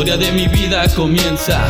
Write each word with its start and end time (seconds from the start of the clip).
historia 0.00 0.16
de 0.16 0.32
mi 0.32 0.48
vida 0.48 0.82
comienza 0.96 1.60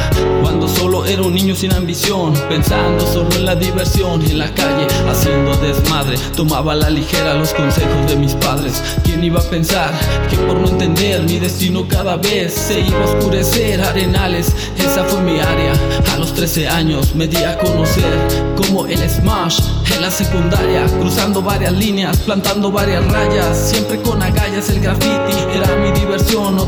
cuando 0.40 0.68
solo 0.68 1.04
era 1.04 1.20
un 1.20 1.34
niño 1.34 1.56
sin 1.56 1.72
ambición, 1.72 2.32
pensando 2.48 3.04
solo 3.04 3.28
en 3.34 3.44
la 3.44 3.56
diversión 3.56 4.22
en 4.22 4.38
la 4.38 4.54
calle, 4.54 4.86
haciendo 5.08 5.56
desmadre. 5.56 6.16
Tomaba 6.36 6.74
a 6.74 6.76
la 6.76 6.90
ligera 6.90 7.34
los 7.34 7.52
consejos 7.52 8.06
de 8.06 8.14
mis 8.14 8.34
padres. 8.36 8.84
¿Quién 9.02 9.24
iba 9.24 9.40
a 9.40 9.42
pensar 9.42 9.90
que 10.30 10.36
por 10.36 10.60
no 10.60 10.68
entender 10.68 11.24
mi 11.24 11.40
destino 11.40 11.88
cada 11.88 12.18
vez 12.18 12.54
se 12.54 12.78
iba 12.78 13.00
a 13.00 13.16
oscurecer? 13.16 13.80
Arenales, 13.80 14.54
esa 14.78 15.02
fue 15.02 15.20
mi 15.22 15.40
área. 15.40 15.72
A 16.12 16.16
los 16.16 16.32
13 16.32 16.68
años 16.68 17.16
me 17.16 17.26
di 17.26 17.42
a 17.42 17.58
conocer 17.58 18.14
como 18.56 18.86
el 18.86 19.10
Smash 19.10 19.58
en 19.92 20.02
la 20.02 20.10
secundaria, 20.10 20.86
cruzando 21.00 21.42
varias 21.42 21.72
líneas, 21.72 22.18
plantando 22.18 22.70
varias 22.70 23.04
rayas, 23.10 23.70
siempre 23.70 24.00
con 24.02 24.22
agallas. 24.22 24.70
El 24.70 24.78
graffiti 24.78 25.34
era 25.52 25.74
mi 25.76 25.89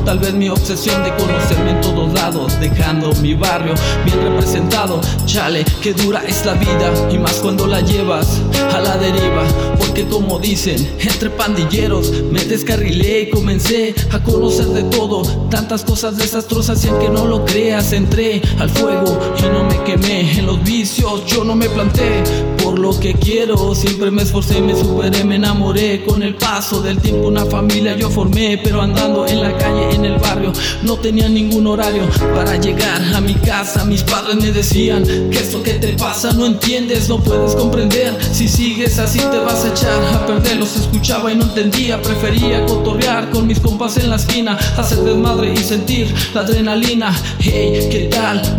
tal 0.05 0.19
vez 0.19 0.35
mi 0.35 0.49
obsesión 0.49 1.03
de 1.05 1.15
conocerme 1.15 1.71
en 1.71 1.81
todos 1.81 2.13
lados, 2.13 2.59
dejando 2.61 3.13
mi 3.23 3.35
barrio 3.35 3.75
bien 4.05 4.21
representado. 4.23 5.01
Chale, 5.27 5.65
que 5.81 5.93
dura 5.93 6.23
es 6.27 6.45
la 6.45 6.55
vida 6.55 6.93
y 7.11 7.19
más 7.19 7.35
cuando 7.35 7.67
la 7.67 7.81
llevas 7.81 8.41
a 8.75 8.81
la 8.81 8.97
deriva. 8.97 9.45
Porque 9.79 10.07
como 10.07 10.39
dicen, 10.39 10.77
entre 11.01 11.31
pandilleros 11.31 12.11
me 12.31 12.45
descarrilé 12.45 13.23
y 13.23 13.31
comencé 13.31 13.95
a 14.13 14.19
conocer 14.21 14.67
de 14.67 14.85
todo. 14.85 15.23
Tantas 15.49 15.85
cosas 15.85 16.17
desastrosas 16.17 16.85
y 16.85 16.89
aunque 16.89 17.09
no 17.09 17.27
lo 17.27 17.45
creas, 17.45 17.93
entré 17.93 18.43
al 18.59 18.71
fuego 18.71 19.19
y 19.39 19.43
no 19.43 19.65
me 19.65 19.83
quemé. 19.85 20.39
En 20.39 20.47
los 20.47 20.63
vicios 20.63 21.25
yo 21.27 21.45
no 21.45 21.55
me 21.55 21.69
planté 21.69 22.23
por 22.63 22.79
lo 22.79 22.99
que 22.99 23.15
quiero. 23.15 23.75
Siempre 23.75 24.11
me 24.11 24.23
esforcé, 24.23 24.61
me 24.61 24.75
superé, 24.75 25.25
me 25.25 25.37
enamoré. 25.37 26.05
Con 26.05 26.23
el 26.23 26.35
paso 26.35 26.81
del 26.81 26.99
tiempo 26.99 27.29
una 27.29 27.45
familia 27.47 27.97
yo 27.97 28.11
formé, 28.11 28.59
pero 28.63 28.81
andando 28.81 29.27
en 29.27 29.43
la 29.43 29.57
calle, 29.57 29.95
en 29.95 30.05
el 30.05 30.19
barrio, 30.19 30.53
no 30.83 30.97
tenía 30.97 31.29
ningún 31.29 31.67
horario 31.67 32.03
para 32.35 32.57
llegar 32.57 33.03
a 33.15 33.21
mi 33.21 33.35
casa. 33.35 33.85
Mis 33.85 34.03
padres 34.03 34.37
me 34.37 34.53
decían 34.53 35.05
que 35.05 35.39
esto 35.39 35.63
que 35.63 35.75
te 35.75 35.95
pasa 35.95 36.33
no 36.33 36.47
entiendes, 36.47 37.09
no 37.09 37.19
puedes 37.19 37.55
comprender. 37.55 38.17
Si 38.33 38.49
sigues 38.49 38.99
así 38.99 39.19
te 39.19 39.39
vas 39.39 39.65
a 39.65 39.69
echar 39.69 40.03
a 40.15 40.27
perder. 40.27 40.57
Los 40.57 40.77
escuchaba 40.77 41.33
y 41.33 41.37
no 41.37 41.45
entendía, 41.45 42.01
prefería 42.01 42.65
cotorrear 42.67 43.31
con 43.31 43.47
mis 43.47 43.61
compas 43.61 43.97
en 43.97 44.11
la 44.11 44.17
esquina, 44.17 44.59
hacer 44.77 44.99
desmadre 44.99 45.53
y 45.53 45.57
sentir 45.57 46.15
la 46.35 46.43
adrenalina. 46.43 47.15
Hey, 47.41 47.89
¿qué 47.91 48.09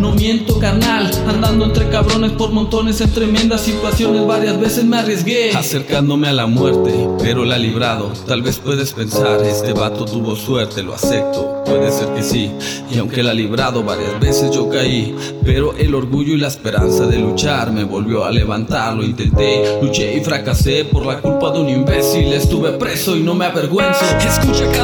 No 0.00 0.12
miento, 0.12 0.58
carnal. 0.58 1.10
Andando 1.26 1.64
entre 1.64 1.88
cabrones 1.88 2.32
por 2.32 2.50
montones 2.50 3.00
en 3.00 3.10
tremendas 3.12 3.62
situaciones, 3.62 4.26
varias 4.26 4.60
veces 4.60 4.84
me 4.84 4.98
arriesgué. 4.98 5.52
Acercándome 5.52 6.28
a 6.28 6.32
la 6.32 6.46
muerte, 6.46 7.08
pero 7.18 7.44
la 7.44 7.58
librado. 7.58 8.12
Tal 8.26 8.42
vez 8.42 8.58
puedes 8.58 8.92
pensar, 8.92 9.42
este 9.42 9.72
vato 9.72 10.04
tuvo 10.04 10.36
suerte, 10.36 10.82
lo 10.82 10.94
acepto. 10.94 11.62
Puede 11.64 11.90
ser 11.90 12.08
que 12.08 12.22
sí, 12.22 12.50
y 12.92 12.98
aunque 12.98 13.22
la 13.22 13.32
librado 13.32 13.82
varias 13.82 14.20
veces 14.20 14.50
yo 14.50 14.68
caí, 14.68 15.14
pero 15.44 15.74
el 15.76 15.94
orgullo 15.94 16.34
y 16.34 16.36
la 16.36 16.48
esperanza 16.48 17.06
de 17.06 17.18
luchar 17.18 17.72
me 17.72 17.84
volvió 17.84 18.24
a 18.24 18.30
levantar. 18.30 18.94
Lo 18.94 19.02
intenté, 19.02 19.78
luché 19.82 20.18
y 20.18 20.20
fracasé 20.22 20.84
por 20.84 21.06
la 21.06 21.20
culpa 21.20 21.50
de 21.50 21.60
un 21.60 21.68
imbécil. 21.70 22.32
Estuve 22.32 22.72
preso 22.72 23.16
y 23.16 23.22
no 23.22 23.34
me 23.34 23.46
avergüenzo. 23.46 24.04
Escucha 24.20 24.70
cada 24.72 24.83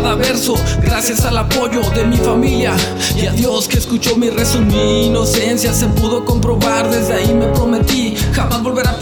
gracias 0.82 1.24
al 1.24 1.36
apoyo 1.38 1.80
de 1.94 2.04
mi 2.04 2.16
familia 2.16 2.74
y 3.16 3.26
a 3.26 3.32
Dios 3.32 3.68
que 3.68 3.78
escuchó 3.78 4.16
mi 4.16 4.30
rezo. 4.30 4.60
Mi 4.60 5.06
inocencia 5.06 5.72
se 5.72 5.86
pudo 5.86 6.24
comprobar, 6.24 6.90
desde 6.90 7.14
ahí 7.14 7.34
me 7.34 7.46
prometí 7.46 8.16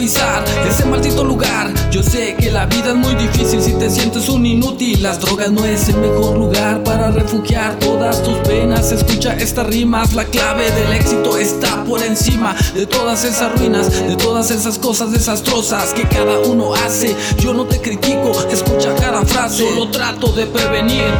ese 0.01 0.85
maldito 0.85 1.25
lugar. 1.25 1.73
Yo 1.91 2.01
sé 2.01 2.35
que 2.39 2.51
la 2.51 2.65
vida 2.67 2.89
es 2.89 2.95
muy 2.95 3.15
difícil 3.15 3.61
si 3.61 3.73
te 3.73 3.89
sientes 3.89 4.29
un 4.29 4.45
inútil. 4.45 5.03
Las 5.03 5.19
drogas 5.19 5.51
no 5.51 5.65
es 5.65 5.89
el 5.89 5.97
mejor 5.97 6.37
lugar 6.37 6.83
para 6.83 7.11
refugiar 7.11 7.77
todas 7.79 8.23
tus 8.23 8.35
penas. 8.47 8.93
Escucha 8.93 9.33
estas 9.33 9.67
rimas, 9.67 10.13
la 10.13 10.23
clave 10.23 10.71
del 10.71 10.93
éxito 10.93 11.37
está 11.37 11.83
por 11.83 12.01
encima 12.01 12.55
de 12.73 12.85
todas 12.85 13.25
esas 13.25 13.59
ruinas, 13.59 13.91
de 13.91 14.15
todas 14.15 14.51
esas 14.51 14.77
cosas 14.77 15.11
desastrosas 15.11 15.93
que 15.93 16.07
cada 16.07 16.39
uno 16.39 16.73
hace. 16.75 17.13
Yo 17.37 17.53
no 17.53 17.65
te 17.65 17.81
critico, 17.81 18.31
escucha 18.49 18.95
cada 18.95 19.25
frase, 19.25 19.67
solo 19.67 19.89
trato 19.91 20.31
de 20.31 20.45
prevenir. 20.45 21.11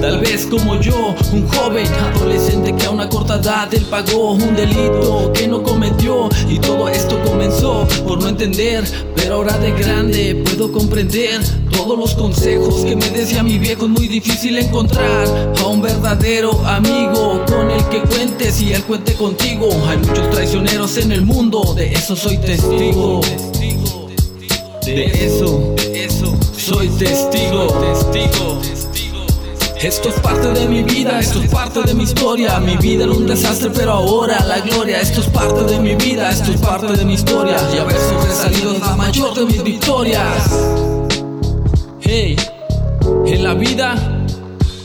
Tal 0.00 0.20
vez 0.20 0.46
como 0.46 0.76
yo, 0.80 1.16
un 1.32 1.48
joven 1.48 1.88
adolescente 2.14 2.72
que 2.76 2.86
a 2.86 2.90
él 3.48 3.86
pagó 3.90 4.32
un 4.32 4.54
delito 4.54 5.32
que 5.32 5.48
no 5.48 5.62
cometió 5.62 6.28
y 6.50 6.58
todo 6.58 6.86
esto 6.86 7.18
comenzó 7.24 7.88
por 8.06 8.22
no 8.22 8.28
entender, 8.28 8.84
pero 9.16 9.36
ahora 9.36 9.56
de 9.56 9.70
grande 9.72 10.42
puedo 10.44 10.70
comprender 10.70 11.40
todos 11.70 11.98
los 11.98 12.14
consejos 12.14 12.84
que 12.84 12.94
me 12.94 13.08
decía 13.08 13.42
mi 13.42 13.58
viejo. 13.58 13.86
Es 13.86 13.90
muy 13.90 14.06
difícil 14.06 14.58
encontrar 14.58 15.26
a 15.58 15.66
un 15.66 15.80
verdadero 15.80 16.50
amigo 16.66 17.42
con 17.46 17.70
el 17.70 17.82
que 17.88 18.02
cuentes 18.02 18.60
y 18.60 18.74
él 18.74 18.82
cuente 18.82 19.14
contigo. 19.14 19.68
Hay 19.88 19.96
muchos 19.96 20.28
traicioneros 20.28 20.98
en 20.98 21.12
el 21.12 21.22
mundo, 21.22 21.72
de 21.74 21.92
eso 21.92 22.16
soy 22.16 22.36
testigo. 22.36 23.22
De 24.84 25.04
eso, 25.24 25.74
de 25.76 26.04
eso, 26.04 26.36
soy 26.54 26.88
testigo. 26.88 27.68
Esto 29.80 30.08
es 30.08 30.16
parte 30.16 30.48
de 30.48 30.66
mi 30.66 30.82
vida, 30.82 31.20
esto 31.20 31.40
es 31.40 31.48
parte 31.50 31.80
de 31.82 31.94
mi 31.94 32.02
historia. 32.02 32.58
Mi 32.58 32.76
vida 32.76 33.04
era 33.04 33.12
un 33.12 33.26
desastre, 33.26 33.70
pero 33.72 33.92
ahora 33.92 34.44
la 34.44 34.58
gloria. 34.58 35.00
Esto 35.00 35.20
es 35.20 35.28
parte 35.28 35.62
de 35.64 35.78
mi 35.78 35.94
vida, 35.94 36.30
esto 36.30 36.50
es 36.50 36.60
parte 36.60 36.92
de 36.92 37.04
mi 37.04 37.14
historia. 37.14 37.56
Y 37.72 37.78
haber 37.78 37.96
sobresalido 37.96 38.72
es 38.72 38.80
la 38.80 38.96
mayor 38.96 39.34
de 39.34 39.44
mis 39.46 39.62
victorias. 39.62 40.50
Hey, 42.00 42.34
en 43.24 43.44
la 43.44 43.54
vida 43.54 43.94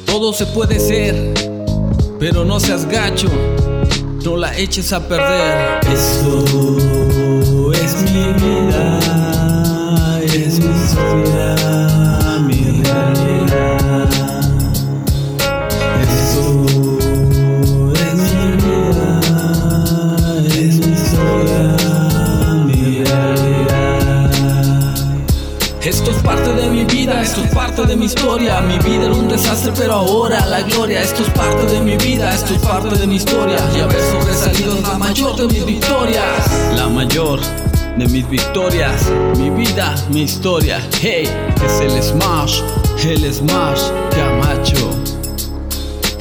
todo 0.06 0.32
se 0.32 0.46
puede 0.46 0.80
ser, 0.80 1.34
pero 2.20 2.46
no 2.46 2.60
seas 2.60 2.86
gacho, 2.86 3.30
no 4.24 4.38
la 4.38 4.56
eches 4.56 4.94
a 4.94 5.08
perder. 5.08 5.80
Esto 5.92 6.46
es 7.74 7.96
mi 8.12 8.28
vida, 8.34 8.63
Esto 25.86 26.12
es 26.12 26.18
parte 26.24 26.54
de 26.54 26.70
mi 26.70 26.86
vida, 26.86 27.22
esto 27.22 27.44
es 27.44 27.54
parte 27.54 27.86
de 27.86 27.98
mi 27.98 28.06
historia. 28.06 28.62
Mi 28.62 28.78
vida 28.80 29.04
era 29.04 29.14
un 29.14 29.28
desastre, 29.28 29.74
pero 29.76 29.96
ahora 29.96 30.46
la 30.46 30.62
gloria. 30.62 31.02
Esto 31.02 31.24
es 31.24 31.30
parte 31.32 31.66
de 31.66 31.82
mi 31.82 31.98
vida, 31.98 32.34
esto 32.34 32.54
es 32.54 32.62
parte 32.62 32.96
de 32.96 33.06
mi 33.06 33.18
historia. 33.18 33.58
Y 33.76 33.82
haber 33.82 34.00
sobresalido 34.00 34.76
es 34.76 34.82
la 34.82 34.98
mayor 34.98 35.36
de 35.36 35.48
mis 35.48 35.66
victorias. 35.66 36.74
La 36.78 36.88
mayor 36.88 37.42
de 37.98 38.08
mis 38.08 38.30
victorias. 38.30 39.12
Mi 39.38 39.50
vida, 39.50 39.94
mi 40.10 40.22
historia. 40.22 40.80
Hey, 41.02 41.30
es 41.66 41.82
el 41.82 42.02
Smash, 42.02 42.62
el 43.04 43.34
Smash 43.34 43.82
Camacho. 44.12 45.13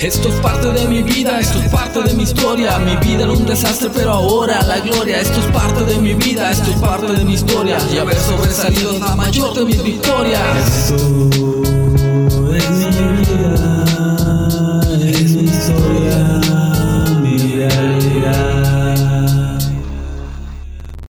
Esto 0.03 0.31
es 0.31 0.35
parte 0.41 0.67
de 0.73 0.89
mi 0.89 1.01
vida, 1.01 1.39
esto 1.39 1.61
es 1.61 1.69
parte 1.69 2.03
de 2.03 2.13
mi 2.15 2.25
historia. 2.25 2.77
Mi 2.81 2.97
vida 2.97 3.23
era 3.23 3.31
un 3.31 3.47
desastre, 3.47 3.89
pero 3.95 4.11
ahora 4.11 4.61
la 4.65 4.81
gloria. 4.81 5.21
Esto 5.21 5.39
es 5.39 5.47
parte 5.53 5.85
de 5.85 5.97
mi 5.99 6.13
vida, 6.15 6.51
esto 6.51 6.73
es 6.73 6.77
parte 6.79 7.13
de 7.13 7.25
mi 7.25 7.35
historia. 7.35 7.79
Y 7.93 7.99
haber 7.99 8.19
sobresalido 8.19 8.95
es 8.95 9.01
la 9.01 9.15
mayor 9.15 9.55
de 9.55 9.65
mis 9.65 9.81
victorias. 9.81 10.91
Esto 10.91 11.82